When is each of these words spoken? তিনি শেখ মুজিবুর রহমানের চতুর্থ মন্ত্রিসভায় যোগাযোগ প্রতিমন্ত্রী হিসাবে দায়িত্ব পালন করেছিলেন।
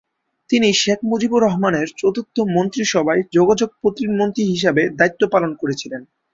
তিনি 0.49 0.69
শেখ 0.73 0.99
মুজিবুর 1.03 1.41
রহমানের 1.43 1.87
চতুর্থ 1.97 2.35
মন্ত্রিসভায় 2.55 3.21
যোগাযোগ 3.33 3.69
প্রতিমন্ত্রী 3.81 4.43
হিসাবে 4.45 4.83
দায়িত্ব 4.99 5.21
পালন 5.33 5.51
করেছিলেন। 5.55 6.01